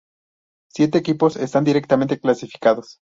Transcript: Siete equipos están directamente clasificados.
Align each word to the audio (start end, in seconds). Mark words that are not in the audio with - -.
Siete 0.73 0.97
equipos 0.97 1.35
están 1.35 1.63
directamente 1.63 2.19
clasificados. 2.19 2.97